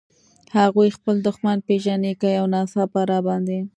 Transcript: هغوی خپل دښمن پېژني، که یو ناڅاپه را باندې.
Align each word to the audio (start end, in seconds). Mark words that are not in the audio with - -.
هغوی 0.57 0.89
خپل 0.97 1.15
دښمن 1.27 1.57
پېژني، 1.67 2.13
که 2.21 2.27
یو 2.37 2.45
ناڅاپه 2.53 3.01
را 3.09 3.19
باندې. 3.27 3.59